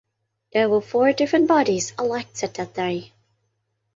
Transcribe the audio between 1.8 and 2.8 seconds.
elected that